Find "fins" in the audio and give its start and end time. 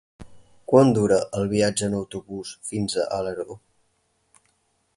2.71-2.97